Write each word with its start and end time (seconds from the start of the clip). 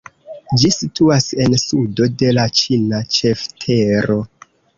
Ĝi 0.61 0.69
situas 0.75 1.27
en 1.45 1.55
sudo 1.65 2.07
de 2.23 2.33
la 2.39 2.47
ĉina 2.61 3.03
ĉeftero. 3.19 4.19